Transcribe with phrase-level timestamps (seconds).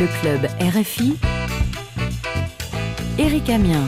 [0.00, 1.14] Le club RFI.
[3.16, 3.84] Eric Amien.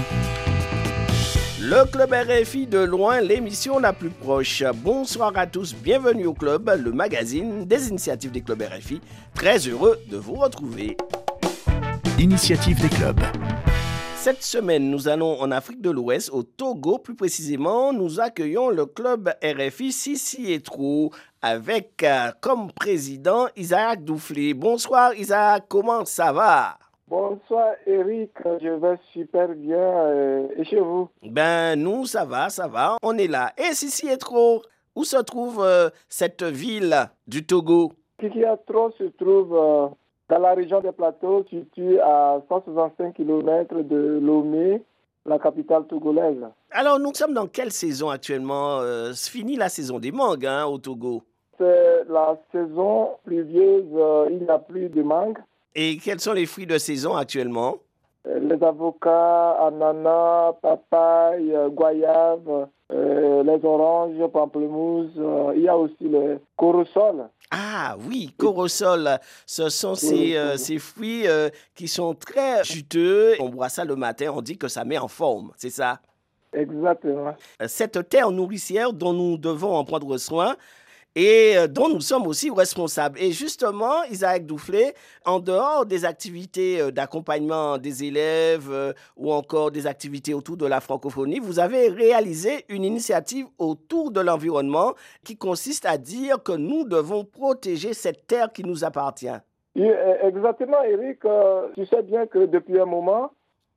[1.60, 4.62] Le club RFI de loin, l'émission la plus proche.
[4.84, 9.00] Bonsoir à tous, bienvenue au club, le magazine des initiatives des clubs RFI.
[9.34, 10.96] Très heureux de vous retrouver.
[12.20, 13.20] Initiative des clubs.
[14.14, 17.92] Cette semaine, nous allons en Afrique de l'Ouest, au Togo plus précisément.
[17.92, 21.12] Nous accueillons le club RFI Sissi Etro
[21.46, 24.52] avec euh, comme président Isaac Douflé.
[24.52, 26.76] Bonsoir Isaac, comment ça va?
[27.08, 29.78] Bonsoir Eric, je vais super bien.
[29.78, 31.08] euh, et chez vous?
[31.22, 33.52] Ben nous, ça va, ça va, on est là.
[33.56, 34.62] Et Sissi Etro,
[34.96, 36.96] où se trouve euh, cette ville
[37.28, 37.92] du Togo?
[38.18, 39.50] Kikiatro se trouve
[40.28, 44.82] dans la région des plateaux, située à 165 km de Lomé,
[45.24, 46.42] la capitale togolaise.
[46.72, 48.78] Alors nous sommes dans quelle saison actuellement?
[48.80, 51.22] Euh, fini la saison des mangues hein, au Togo.
[51.58, 55.38] C'est la saison pluvieuse, euh, il n'y a plus de mangue.
[55.74, 57.76] Et quels sont les fruits de saison actuellement?
[58.26, 65.10] Euh, Les avocats, ananas, papaye, euh, goyave, euh, les oranges, pamplemousse.
[65.18, 67.28] euh, il y a aussi le corosol.
[67.50, 73.34] Ah oui, corosol, ce sont ces, euh, ces fruits euh, qui sont très juteux.
[73.38, 76.00] On boit ça le matin, on dit que ça met en forme, c'est ça?
[76.52, 77.34] Exactement.
[77.62, 80.56] Euh, Cette terre nourricière dont nous devons en prendre soin
[81.16, 83.18] et euh, dont nous sommes aussi responsables.
[83.18, 84.92] Et justement, Isaac Douflé,
[85.24, 90.66] en dehors des activités euh, d'accompagnement des élèves euh, ou encore des activités autour de
[90.66, 94.92] la francophonie, vous avez réalisé une initiative autour de l'environnement
[95.24, 99.28] qui consiste à dire que nous devons protéger cette terre qui nous appartient.
[99.78, 101.20] Euh, Exactement, Eric.
[101.74, 103.30] Tu sais bien que depuis un moment,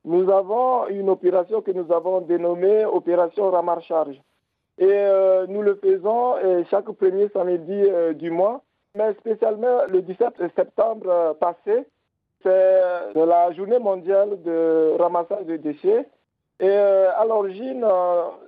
[0.04, 4.20] nous avons une opération que nous avons dénommée Opération Ramar-Charge.
[4.80, 6.36] Et euh, nous le faisons
[6.72, 8.62] chaque premier samedi euh, du mois,
[8.96, 11.86] mais spécialement le 17 septembre euh, passé,
[12.42, 16.08] c'est la journée mondiale de ramassage de déchets.
[16.62, 17.86] Et à l'origine,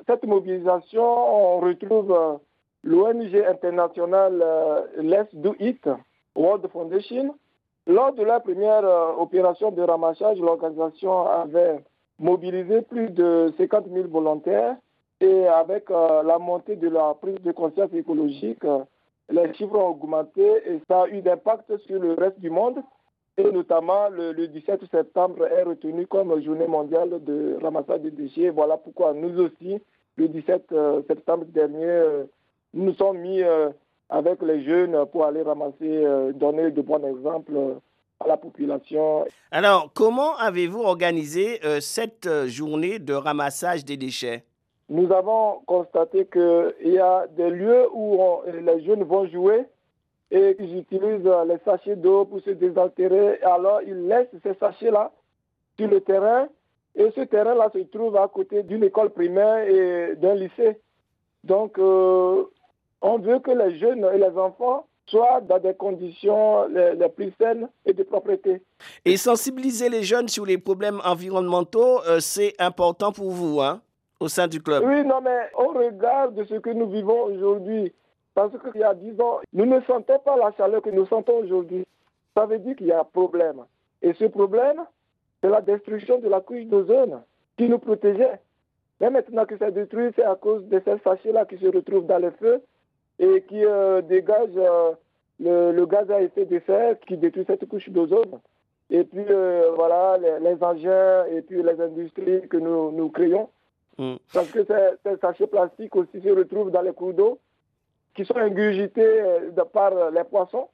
[0.08, 2.40] cette mobilisation, on retrouve
[2.86, 4.42] l'ONG internationale
[4.98, 5.90] Let's Do It,
[6.38, 7.36] World Foundation.
[7.86, 8.86] Lors de la première
[9.20, 11.84] opération de ramassage, l'organisation avait
[12.18, 14.78] mobilisé plus de 50 000 volontaires
[15.22, 18.80] et avec euh, la montée de la prise de conscience écologique, euh,
[19.30, 22.80] les chiffres ont augmenté et ça a eu d'impact sur le reste du monde.
[23.38, 28.50] Et notamment, le, le 17 septembre est retenu comme journée mondiale de ramassage de déchets.
[28.50, 29.80] Voilà pourquoi nous aussi,
[30.18, 32.02] le 17 euh, septembre dernier,
[32.74, 33.42] nous nous sommes mis
[34.10, 36.06] avec les jeunes pour aller ramasser,
[36.36, 37.52] donner de bons exemples
[38.22, 39.26] à la population.
[39.52, 44.46] Alors, comment avez-vous organisé cette journée de ramassage des déchets?
[44.92, 49.64] Nous avons constaté qu'il y a des lieux où les jeunes vont jouer
[50.30, 53.40] et ils utilisent les sachets d'eau pour se désaltérer.
[53.42, 55.14] Alors, ils laissent ces sachets-là
[55.80, 56.50] sur le terrain
[56.96, 60.78] et ce terrain-là se trouve à côté d'une école primaire et d'un lycée.
[61.46, 62.44] Donc, euh,
[63.02, 67.32] on veut que les jeunes et les enfants soient dans des conditions les, les plus
[67.40, 68.62] saines et de propreté.
[69.06, 73.82] Et sensibiliser les jeunes sur les problèmes environnementaux, euh, c'est important pour vous, hein,
[74.22, 74.84] au sein du club.
[74.86, 77.92] Oui, non, mais au regard de ce que nous vivons aujourd'hui,
[78.36, 81.40] parce qu'il y a 10 ans, nous ne sentons pas la chaleur que nous sentons
[81.40, 81.86] aujourd'hui.
[82.38, 83.66] Ça veut dire qu'il y a un problème.
[84.04, 84.86] Et ce problème,
[85.42, 87.24] c'est la destruction de la couche d'ozone
[87.58, 88.40] qui nous protégeait.
[89.00, 92.20] Mais maintenant que c'est détruit, c'est à cause de ces sachets-là qui se retrouvent dans
[92.20, 92.62] les feux
[93.18, 94.94] et qui euh, dégagent euh,
[95.74, 98.40] le, gaz à effet de serre qui détruit cette couche d'ozone.
[98.92, 103.50] Et puis, euh, voilà, les, engins et puis les industries que nous créons.
[104.02, 104.16] Mm.
[104.34, 107.40] Parce que ces, ces sachets plastiques aussi se retrouvent dans les cours d'eau
[108.16, 110.70] qui sont ingurgités euh, par euh, les poissons.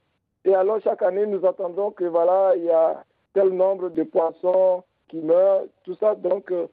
[0.46, 4.82] Et alors, chaque année, nous attendons que voilà, il y a tel nombre de poissons
[5.08, 6.14] qui meurent, tout ça.
[6.14, 6.68] Donc, euh,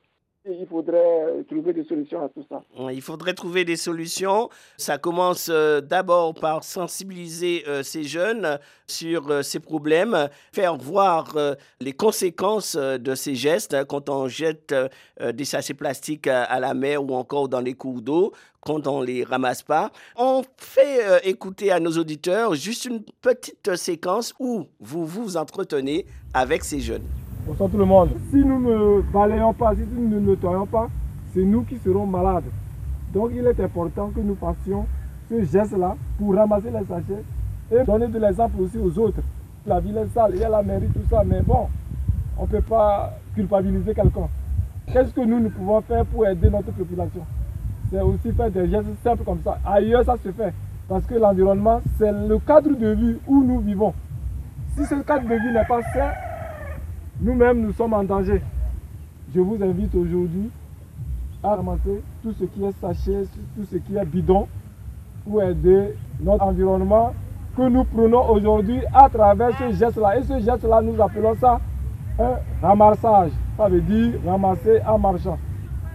[0.47, 2.61] il faudrait euh, trouver des solutions à tout ça.
[2.91, 4.49] Il faudrait trouver des solutions.
[4.77, 11.35] Ça commence euh, d'abord par sensibiliser euh, ces jeunes sur ces problèmes, faire voir
[11.81, 14.75] les conséquences de ces gestes hein, quand on jette
[15.33, 18.31] des sachets plastiques à, la mer ou encore dans les cours d'eau,
[18.61, 19.89] quand on les ramasse pas.
[20.15, 26.05] On fait écouter à nos auditeurs juste une petite séquence où vous vous entretenez
[26.35, 27.24] avec ces jeunes.
[27.47, 28.09] Bonsoir tout le monde.
[28.31, 30.87] Si nous ne balayons pas, si nous ne nettoyons pas,
[31.31, 32.45] c'est nous qui serons malades.
[33.13, 34.87] Donc il est important que nous fassions
[35.29, 37.23] ce geste-là pour ramasser les sachets
[37.71, 39.21] et donner de l'exemple aussi aux autres.
[39.67, 41.67] La ville est sale, il y a la mairie, tout ça, mais bon,
[42.39, 44.27] on ne peut pas culpabiliser quelqu'un.
[44.91, 47.21] Qu'est-ce que nous, nous pouvons faire pour aider notre population?
[47.91, 49.59] C'est aussi faire des gestes simples comme ça.
[49.63, 50.51] Ailleurs, ça se fait.
[50.89, 53.93] Parce que l'environnement, c'est le cadre de vie où nous vivons.
[54.75, 56.09] Si ce cadre de vie n'est pas sain,
[57.21, 58.41] nous-mêmes, nous sommes en danger.
[59.33, 60.49] Je vous invite aujourd'hui
[61.43, 63.23] à ramasser tout ce qui est sachet,
[63.55, 64.47] tout ce qui est bidon
[65.23, 67.13] pour aider notre environnement
[67.55, 70.17] que nous prenons aujourd'hui à travers ce geste-là.
[70.19, 71.59] Et ce geste-là, nous appelons ça
[72.19, 73.31] un ramassage.
[73.57, 75.37] Ça veut dire ramasser en marchant.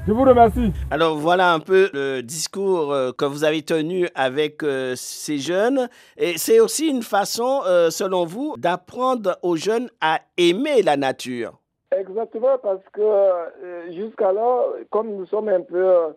[0.07, 0.73] Je vous remercie.
[0.91, 5.91] Alors voilà un peu le discours euh, que vous avez tenu avec euh, ces jeunes.
[6.17, 11.59] Et c'est aussi une façon, euh, selon vous, d'apprendre aux jeunes à aimer la nature.
[11.95, 16.15] Exactement, parce que jusqu'alors, comme nous sommes un peu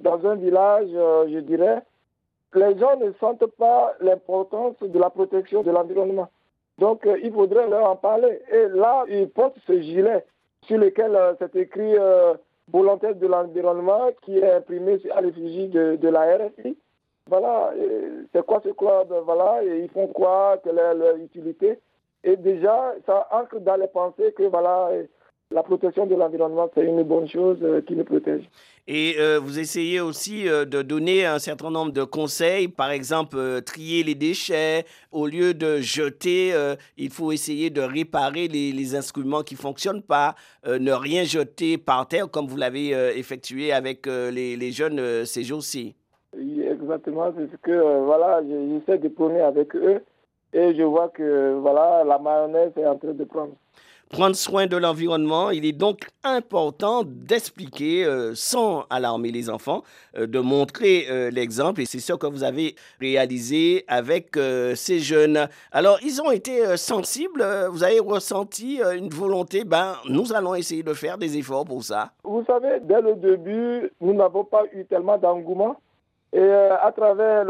[0.00, 1.82] dans un village, je dirais,
[2.54, 6.28] les gens ne sentent pas l'importance de la protection de l'environnement.
[6.78, 8.40] Donc, il faudrait leur en parler.
[8.50, 10.24] Et là, ils portent ce gilet
[10.66, 11.94] sur lequel c'est écrit
[12.70, 16.76] volontaire de l'environnement qui est imprimé à l'effigie de, de, la RFI.
[17.26, 17.72] Voilà,
[18.32, 20.58] c'est quoi ce club Voilà, et ils font quoi?
[20.62, 21.78] Quelle est leur utilité?
[22.24, 24.90] Et déjà, ça ancre dans les pensées que voilà,
[25.52, 28.48] la protection de l'environnement, c'est une bonne chose euh, qui nous protège.
[28.88, 33.62] Et euh, vous essayez aussi euh, de donner un certain nombre de conseils, par exemple
[33.62, 36.52] trier les déchets, au lieu de jeter,
[36.96, 40.34] il faut essayer de réparer les, instruments qui ne fonctionnent pas,
[40.66, 45.94] ne rien jeter par terre comme vous l'avez effectué avec les, les, jeunes ces jours-ci.
[46.36, 50.02] Oui, exactement, c'est ce que voilà, j'essaie de prôner avec eux
[50.52, 53.54] et je vois que voilà, la mayonnaise est en train de prendre
[54.12, 55.50] prendre soin de l'environnement.
[55.50, 59.82] Il est donc important d'expliquer euh, sans alarmer les enfants,
[60.16, 61.80] euh, de montrer euh, l'exemple.
[61.80, 64.36] Et c'est ce que vous avez réalisé avec
[64.74, 65.48] ces jeunes.
[65.72, 67.42] Alors, ils ont été sensibles.
[67.70, 69.64] Vous avez ressenti une volonté.
[69.64, 72.10] Ben, nous allons essayer de faire des efforts pour ça.
[72.22, 75.76] Vous savez, dès le début, nous n'avons pas eu tellement d'engouement.
[76.34, 77.44] Et à travers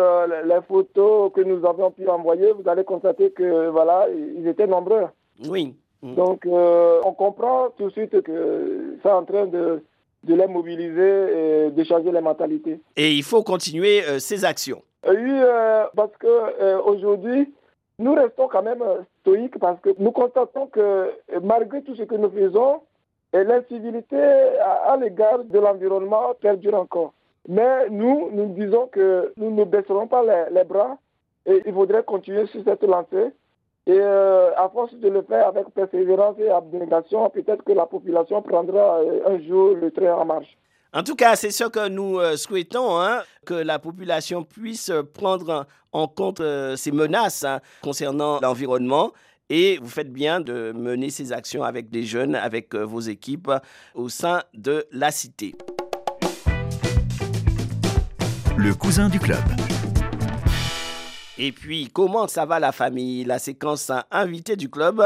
[0.45, 5.07] les photos que nous avions pu envoyer, vous allez constater que voilà, ils étaient nombreux.
[5.49, 5.75] Oui.
[6.03, 6.15] Mm.
[6.15, 9.83] Donc, euh, on comprend tout de suite que c'est en train de,
[10.25, 12.81] de les mobiliser et de changer les mentalités.
[12.97, 14.83] Et il faut continuer euh, ces actions.
[15.07, 17.53] Euh, oui, parce que aujourd'hui,
[17.99, 18.83] nous restons quand même
[19.21, 21.11] stoïques parce que nous constatons que
[21.43, 22.81] malgré tout ce que nous faisons,
[23.33, 24.21] l'incivilité
[24.61, 27.15] à, l'égard de l'environnement perdure encore.
[27.49, 30.99] Mais nous, nous disons que nous ne baisserons pas les, les bras
[31.47, 33.33] et il faudrait continuer sur cette lancée
[33.87, 38.41] et euh, à force de le faire avec persévérance et abnégation, peut-être que la population
[38.41, 40.57] prendra euh, un jour le train en marche.
[40.93, 45.67] En tout cas, c'est ce que nous euh, souhaitons, hein, que la population puisse prendre
[45.91, 46.43] en compte
[46.77, 49.13] ces menaces hein, concernant l'environnement.
[49.51, 53.51] Et vous faites bien de mener ces actions avec des jeunes, avec vos équipes
[53.95, 55.55] au sein de la cité.
[58.57, 59.39] Le cousin du club.
[61.39, 63.25] Et puis, comment ça va la famille?
[63.25, 65.03] La séquence invité du club.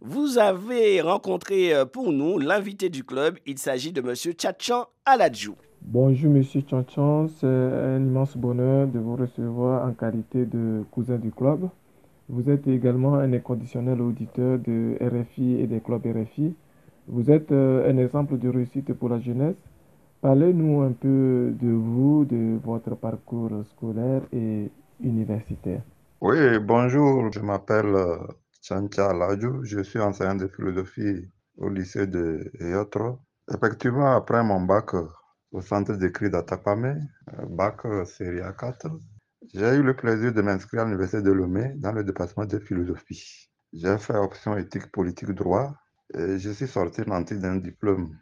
[0.00, 3.38] Vous avez rencontré euh, pour nous l'invité du club.
[3.46, 5.54] Il s'agit de Monsieur Tchatchan Aladjou.
[5.82, 11.30] Bonjour Monsieur Tchatchan, c'est un immense bonheur de vous recevoir en qualité de cousin du
[11.30, 11.68] club.
[12.28, 16.54] Vous êtes également un inconditionnel auditeur de RFI et des clubs RFI.
[17.06, 19.62] Vous êtes euh, un exemple de réussite pour la jeunesse.
[20.22, 24.68] Parlez-nous un peu de vous, de votre parcours scolaire et
[25.00, 25.82] universitaire.
[26.20, 28.18] Oui, bonjour, je m'appelle euh,
[28.62, 33.20] Chancha Ladjou, je suis enseignant de philosophie au lycée de Yotro.
[33.52, 35.06] Effectivement, après mon bac euh,
[35.52, 38.98] au centre d'écrit d'Atapame, euh, bac série A4,
[39.54, 43.48] j'ai eu le plaisir de m'inscrire à l'université de Lomé dans le département de philosophie.
[43.72, 45.74] J'ai fait option éthique, politique, droit
[46.14, 48.16] et je suis sorti nanti d'un diplôme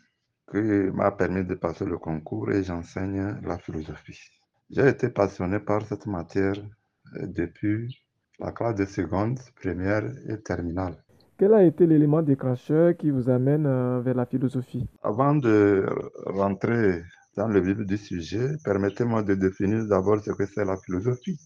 [0.50, 4.36] qui m'a permis de passer le concours et j'enseigne la philosophie.
[4.68, 8.02] J'ai été passionné par cette matière euh, depuis
[8.40, 10.96] la classe de seconde, première et terminale.
[11.38, 14.88] Quel a été l'élément déclencheur qui vous amène euh, vers la philosophie?
[15.04, 15.87] Avant de
[16.26, 17.04] rentrer
[17.37, 21.38] dans le vif du sujet, permettez-moi de définir d'abord ce que c'est la philosophie.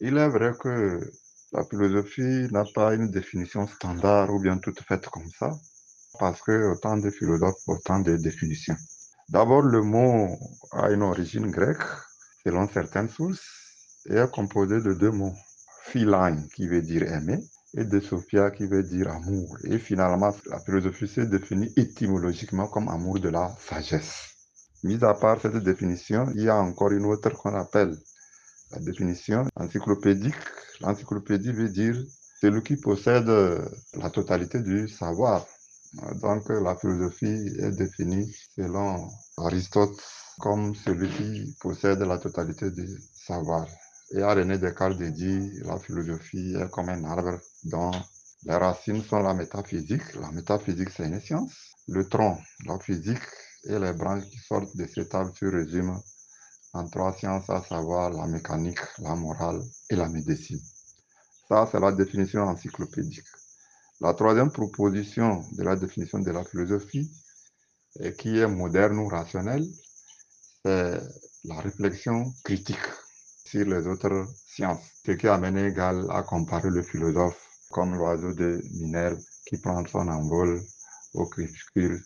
[0.00, 0.98] Il est vrai que
[1.52, 5.50] la philosophie n'a pas une définition standard ou bien toute faite comme ça,
[6.18, 8.76] parce que autant de philosophes, autant de définitions.
[9.28, 10.38] D'abord, le mot
[10.72, 11.84] a une origine grecque
[12.44, 13.40] selon certaines sources,
[14.06, 15.34] est composé de deux mots.
[15.84, 17.40] Philine, qui veut dire aimer,
[17.74, 19.56] et de Sophia, qui veut dire amour.
[19.64, 24.28] Et finalement, la philosophie se définit étymologiquement comme amour de la sagesse.
[24.84, 27.96] Mis à part cette définition, il y a encore une autre qu'on appelle
[28.72, 30.34] la définition encyclopédique.
[30.80, 31.96] L'encyclopédie veut dire
[32.40, 33.28] celui qui possède
[33.94, 35.46] la totalité du savoir.
[36.20, 40.02] Donc la philosophie est définie selon Aristote
[40.38, 43.66] comme celui qui possède la totalité du savoir.
[44.14, 47.90] Et à Descartes dit la philosophie est comme un arbre dont
[48.44, 50.14] Les racines sont la métaphysique.
[50.20, 51.72] La métaphysique, c'est une science.
[51.88, 53.22] Le tronc, la physique
[53.64, 56.02] et les branches qui sortent de cet arbre se résument
[56.74, 60.60] en trois sciences, à savoir la mécanique, la morale et la médecine.
[61.48, 63.28] Ça, c'est la définition encyclopédique.
[64.00, 67.10] La troisième proposition de la définition de la philosophie,
[68.18, 69.66] qui est moderne ou rationnelle,
[70.64, 71.00] c'est
[71.44, 72.86] la réflexion critique
[73.44, 78.62] sur les autres sciences, ce qui amène égal à comparer le philosophe comme l'oiseau de
[78.74, 80.62] Minerve qui prend son envol
[81.14, 82.00] au crépuscule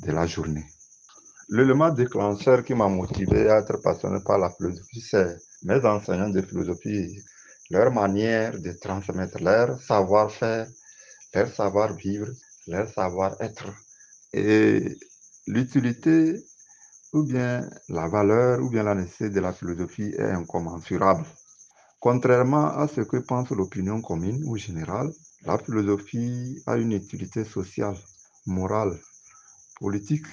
[0.00, 0.64] de la journée.
[1.48, 6.42] L'élément déclencheur qui m'a motivé à être passionné par la philosophie, c'est mes enseignants de
[6.42, 7.20] philosophie,
[7.70, 10.66] leur manière de transmettre leur savoir-faire,
[11.34, 12.28] leur savoir-vivre,
[12.66, 13.66] leur savoir-être.
[14.32, 14.98] Et
[15.46, 16.42] l'utilité
[17.12, 21.24] ou bien la valeur ou bien la nécessité de la philosophie est incommensurable.
[22.00, 25.12] Contrairement à ce que pense l'opinion commune ou générale,
[25.44, 27.96] la philosophie a une utilité sociale,
[28.46, 28.98] morale,
[29.78, 30.26] politique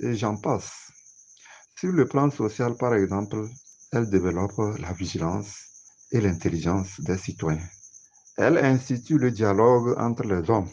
[0.00, 0.72] et j'en passe.
[1.76, 3.48] Sur le plan social, par exemple,
[3.92, 5.56] elle développe la vigilance
[6.12, 7.68] et l'intelligence des citoyens.
[8.36, 10.68] Elle institue le dialogue entre les hommes,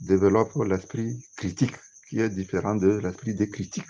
[0.00, 1.76] développe l'esprit critique
[2.08, 3.86] qui est différent de l'esprit des critiques.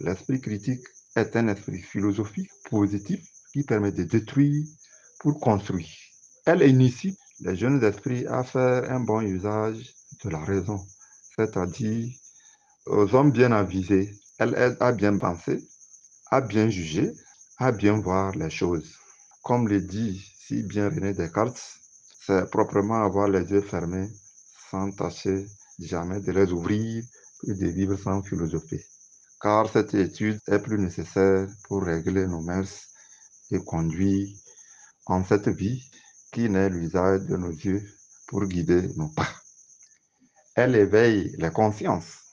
[0.00, 0.84] L'esprit critique
[1.14, 3.20] est un esprit philosophique positif
[3.52, 4.66] qui permet de détruire
[5.20, 5.88] pour construire.
[6.46, 10.84] Elle initie les jeunes esprits à faire un bon usage de la raison,
[11.36, 12.12] c'est-à-dire
[12.86, 14.12] aux hommes bien avisés.
[14.38, 15.68] Elle aide à bien penser,
[16.30, 17.12] à bien juger,
[17.58, 18.96] à bien voir les choses.
[19.44, 21.62] Comme le dit si bien René Descartes,
[22.26, 24.08] c'est proprement avoir les yeux fermés
[24.70, 25.46] sans tâcher
[25.78, 27.04] jamais de les ouvrir
[27.46, 28.84] et de vivre sans philosophie.
[29.44, 32.88] Car cette étude est plus nécessaire pour régler nos mœurs
[33.52, 34.28] et conduire
[35.06, 35.88] en cette vie
[36.32, 37.84] qui n'est l'usage de nos yeux
[38.26, 39.28] pour guider nos pas.
[40.56, 42.24] Elle éveille les consciences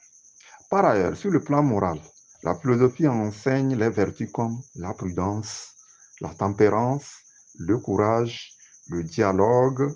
[0.71, 1.99] par ailleurs, sur le plan moral,
[2.43, 5.75] la philosophie enseigne les vertus comme la prudence,
[6.21, 7.11] la tempérance,
[7.59, 8.53] le courage,
[8.87, 9.93] le dialogue.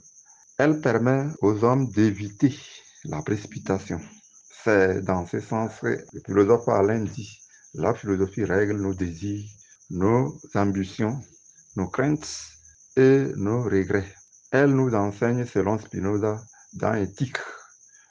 [0.58, 2.54] Elle permet aux hommes d'éviter
[3.06, 4.02] la précipitation.
[4.66, 7.40] C'est dans ce sens que le philosophe Alain dit,
[7.76, 9.48] la philosophie règle nos désirs,
[9.92, 11.22] nos ambitions,
[11.76, 12.28] nos craintes
[12.98, 14.12] et nos regrets.
[14.50, 16.44] Elle nous enseigne, selon Spinoza,
[16.74, 17.38] dans Éthique,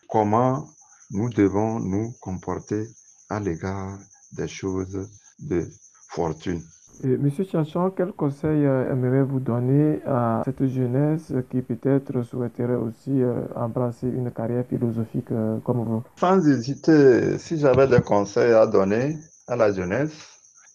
[0.08, 0.68] comment
[1.10, 2.86] nous devons nous comporter
[3.30, 3.98] à l'égard
[4.30, 5.68] des choses de
[6.10, 6.62] fortune.
[7.02, 13.40] Monsieur Chachan, quel conseil euh, aimeriez-vous donner à cette jeunesse qui peut-être souhaiterait aussi euh,
[13.56, 16.02] embrasser une carrière philosophique euh, comme vous?
[16.16, 20.12] Sans hésiter, si j'avais des conseils à donner à la jeunesse,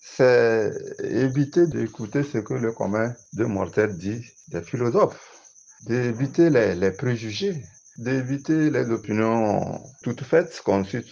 [0.02, 0.72] c'est
[1.04, 5.40] éviter d'écouter ce que le commun de mortels dit des philosophes,
[5.88, 7.64] d'éviter les, les préjugés,
[7.98, 11.04] d'éviter les opinions toutes faites, conçues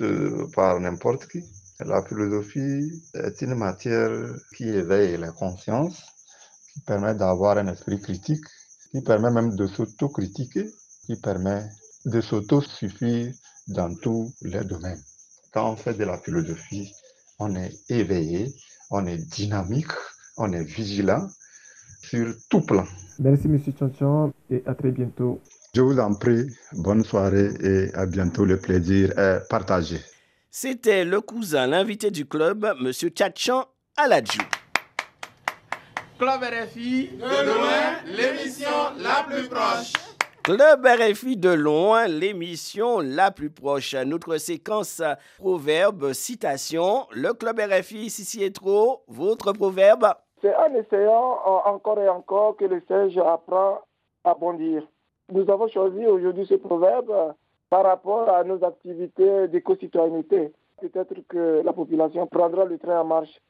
[0.55, 1.43] par n'importe qui.
[1.85, 4.09] La philosophie est une matière
[4.55, 6.01] qui éveille la conscience,
[6.73, 8.43] qui permet d'avoir un esprit critique,
[8.91, 10.65] qui permet même de s'autocritiquer,
[11.05, 11.69] qui permet
[12.05, 13.31] de s'autosuffire
[13.67, 15.01] dans tous les domaines.
[15.53, 16.91] Quand on fait de la philosophie,
[17.37, 18.51] on est éveillé,
[18.89, 19.91] on est dynamique,
[20.37, 21.27] on est vigilant
[22.01, 22.85] sur tout plan.
[23.19, 23.59] Merci, M.
[23.77, 25.39] Chanchon, et à très bientôt.
[25.75, 28.45] Je vous en prie, bonne soirée et à bientôt.
[28.45, 29.99] Le plaisir est partagé.
[30.59, 32.91] C'était le cousin, l'invité du club, M.
[32.91, 34.41] Tchatchan Aladjou.
[36.17, 39.93] Club RFI, de loin, l'émission la plus proche.
[40.41, 43.93] Club RFI de loin, l'émission la plus proche.
[43.93, 45.03] Notre séquence
[45.37, 47.05] proverbe, citation.
[47.11, 50.11] Le Club RFI, si est trop, votre proverbe
[50.41, 53.81] C'est en essayant encore et encore que le sage apprend
[54.23, 54.81] à bondir.
[55.31, 57.35] Nous avons choisi aujourd'hui ce proverbe
[57.69, 60.53] par rapport à nos activités d'éco-citoyenneté.
[60.81, 63.41] Peut-être que la population prendra le train en marche.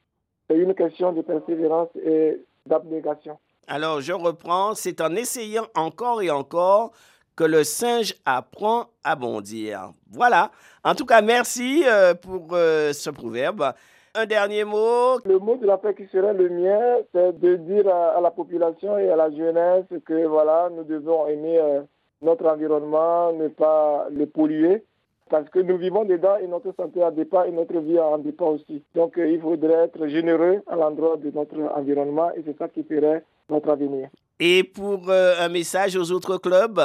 [0.50, 3.38] C'est une question de persévérance et d'abnégation.
[3.68, 4.74] Alors, je reprends.
[4.76, 6.92] C'est en essayant encore et encore
[7.36, 9.92] que le singe apprend à bondir.
[10.10, 10.52] Voilà.
[10.84, 13.74] En tout cas, merci euh, pour euh, ce proverbe
[14.18, 15.20] un dernier mot.
[15.26, 18.98] Le mot de la paix qui serait le mien, c'est de dire à, la population
[18.98, 21.82] et à la jeunesse que voilà, nous devons aimer euh,
[22.22, 24.84] notre environnement, ne pas le polluer.
[25.30, 28.52] Parce que nous vivons dedans et notre santé en dépend et notre vie en dépend
[28.52, 28.82] aussi.
[28.96, 32.84] Donc euh, il faudrait être généreux à l'endroit de notre environnement et c'est ça qui
[32.84, 34.08] ferait notre avenir.
[34.40, 36.80] Et pour euh, un message aux autres clubs?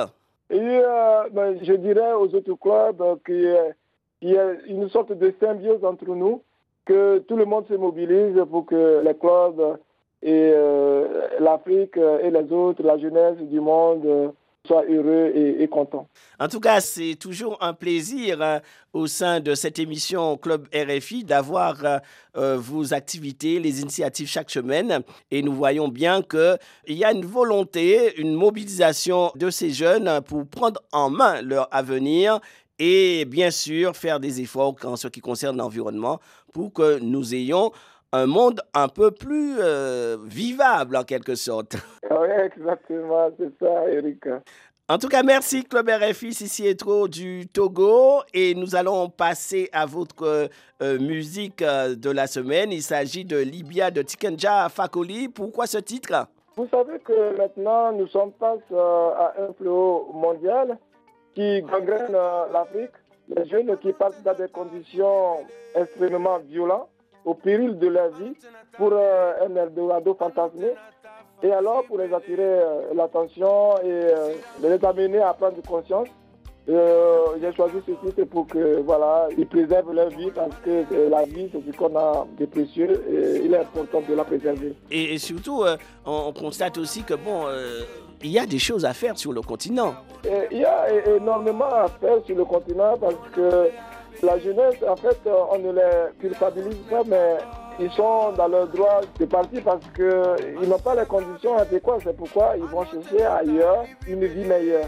[0.50, 0.82] Et,
[1.32, 3.74] ben, Je dirais aux autres clubs qu'il
[4.22, 6.42] y a une sorte de symbiose entre nous
[6.84, 9.78] que tout le monde se mobilise pour que les clubs
[10.20, 14.32] et euh, l'Afrique et les autres, la jeunesse du monde
[14.66, 16.08] soit heureux et, content.
[16.38, 18.60] En tout cas, c'est toujours un plaisir hein,
[18.92, 21.82] au sein de cette émission Club RFI d'avoir
[22.36, 25.00] euh, vos activités, les initiatives chaque semaine.
[25.32, 30.46] Et nous voyons bien qu'il y a une volonté, une mobilisation de ces jeunes pour
[30.46, 32.38] prendre en main leur avenir
[32.78, 36.20] et bien sûr faire des efforts en ce qui concerne l'environnement
[36.52, 37.72] pour que nous ayons
[38.12, 41.76] un monde un peu plus euh, vivable en quelque sorte.
[42.10, 44.24] Oui, exactement, c'est ça, Eric.
[44.88, 48.20] En tout cas, merci Club RFI, Sissi trop du Togo.
[48.34, 50.50] Et nous allons passer à votre
[50.82, 52.70] euh, musique euh, de la semaine.
[52.70, 55.30] Il s'agit de Libya de Tikenja Fakoli.
[55.30, 56.26] Pourquoi ce titre?
[56.56, 60.76] Vous savez que maintenant, nous sommes face à un fléau mondial
[61.34, 62.12] qui gangrène
[62.52, 62.92] l'Afrique.
[63.34, 65.38] Les jeunes qui passent dans des conditions
[65.74, 66.88] extrêmement violentes
[67.24, 68.32] au péril de leur vie
[68.76, 70.68] pour euh, un Eldorado fantasmé.
[71.42, 76.08] Et alors, pour les attirer euh, l'attention et euh, les amener à prendre conscience,
[76.68, 81.50] j'ai choisi ce titre pour que voilà, ils préservent leur vie parce que la vie,
[81.52, 84.72] c'est ce qu'on a de précieux et il est important de la préserver.
[84.88, 85.64] Et, surtout,
[86.06, 87.46] on, constate aussi que bon,
[88.22, 89.94] il y a des choses à faire sur le continent.
[90.52, 90.86] il y a
[91.16, 93.68] énormément à faire sur le continent parce que
[94.22, 97.38] la jeunesse, en fait, on ne les culpabilise pas, mais
[97.80, 102.02] ils sont dans leur droit de partir parce qu'ils n'ont pas les conditions adéquates.
[102.04, 104.86] C'est pourquoi ils vont chercher ailleurs une vie meilleure.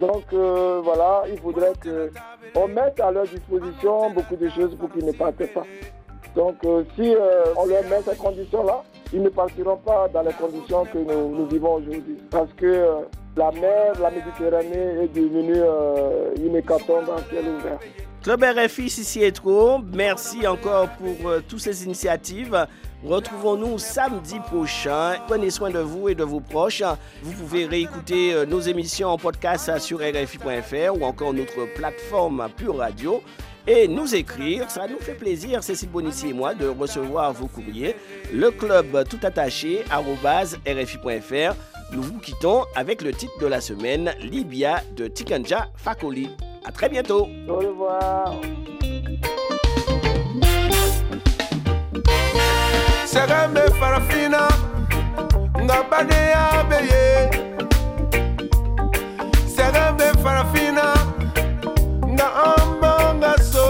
[0.00, 5.04] Donc euh, voilà, il faudrait qu'on mette à leur disposition beaucoup de choses pour qu'ils
[5.04, 5.64] ne partent pas.
[6.34, 10.32] Donc euh, si euh, on leur met ces conditions-là, ils ne partiront pas dans les
[10.32, 12.18] conditions que nous, vivons aujourd'hui.
[12.30, 12.86] Parce que
[13.36, 15.62] la mer, la Méditerranée est devenue
[16.42, 17.78] une hécatombe en ciel ouvert.
[18.22, 19.80] Club RFI, ici trop.
[19.92, 22.68] Merci encore pour euh, toutes ces initiatives.
[23.04, 25.16] Retrouvons-nous samedi prochain.
[25.26, 26.84] Prenez soin de vous et de vos proches.
[27.24, 32.76] Vous pouvez réécouter euh, nos émissions en podcast sur rfi.fr ou encore notre plateforme Pure
[32.76, 33.20] Radio
[33.66, 34.70] et nous écrire.
[34.70, 37.96] Ça nous fait plaisir, Cécile Bonissi et moi, de recevoir vos courriers.
[38.32, 41.56] Le club tout attaché, rfi.fr.
[41.92, 46.30] Nous vous quittons avec le titre de la semaine, Libya de Tikanja Fakoli.
[46.64, 47.28] À très bientôt.
[47.48, 48.34] Au revoir.
[53.06, 54.48] Segambe farafina
[55.60, 57.30] ngabane ya beye
[59.46, 60.94] Segambe farafina
[62.14, 63.66] nga amba nga so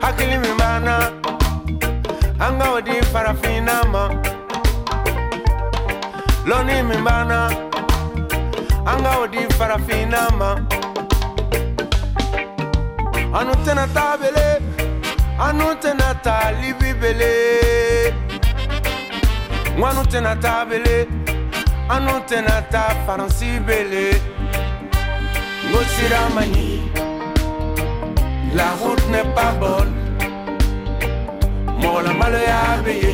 [0.00, 1.10] Hakili mimana
[2.40, 4.10] anga wadi farafina ma
[6.46, 7.50] Loni mimana
[8.90, 10.50] anga odi farafina ma.
[13.38, 14.48] Anu tena tabele
[15.46, 17.32] anu tena talibi bele
[19.76, 20.96] ngwanu tena tabele
[21.94, 22.14] anu
[23.06, 24.06] faransi bele.
[28.54, 29.94] La route n'est pas bonne.
[31.80, 33.12] Mola malo ya beye